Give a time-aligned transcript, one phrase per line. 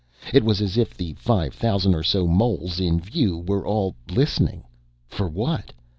[0.33, 4.63] It was as if the five thousand or so moles in view were all listening
[5.07, 5.73] for what?